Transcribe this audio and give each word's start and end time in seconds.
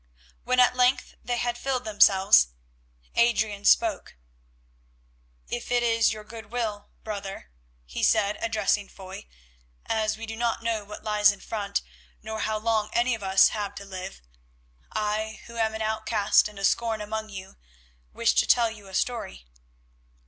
When 0.45 0.59
at 0.59 0.75
length 0.75 1.13
they 1.23 1.37
had 1.37 1.59
filled 1.59 1.85
themselves, 1.85 2.47
Adrian 3.13 3.65
spoke. 3.65 4.15
"If 5.47 5.71
it 5.71 5.83
is 5.83 6.11
your 6.11 6.23
good 6.23 6.47
will, 6.51 6.89
brother," 7.03 7.51
he 7.85 8.01
said, 8.01 8.35
addressing 8.41 8.89
Foy, 8.89 9.27
"as 9.85 10.17
we 10.17 10.25
do 10.25 10.35
not 10.35 10.63
know 10.63 10.83
what 10.83 11.03
lies 11.03 11.31
in 11.31 11.39
front, 11.39 11.83
nor 12.23 12.39
how 12.39 12.57
long 12.57 12.89
any 12.93 13.13
of 13.13 13.21
us 13.21 13.49
have 13.49 13.75
to 13.75 13.85
live, 13.85 14.23
I, 14.91 15.39
who 15.45 15.57
am 15.57 15.75
an 15.75 15.83
outcast 15.83 16.47
and 16.47 16.57
a 16.57 16.65
scorn 16.65 16.99
among 16.99 17.29
you, 17.29 17.57
wish 18.11 18.33
to 18.33 18.47
tell 18.47 18.71
you 18.71 18.87
a 18.87 18.95
story." 18.95 19.45